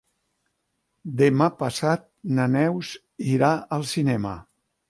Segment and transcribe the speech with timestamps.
[1.19, 2.09] Demà passat
[2.39, 2.97] na Neus
[3.37, 4.37] irà al cinema.